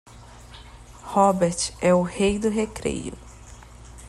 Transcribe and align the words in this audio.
Robert 1.13 1.75
é 1.79 1.93
o 1.93 2.01
rei 2.01 2.39
do 2.39 2.49
recreio. 2.49 3.13